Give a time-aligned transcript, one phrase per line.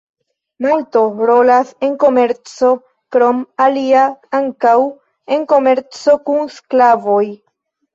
[0.65, 2.73] Malto rolas en komerco,
[3.17, 4.09] krom alia
[4.43, 4.77] ankaŭ
[5.39, 7.25] en komerco kun sklavoj.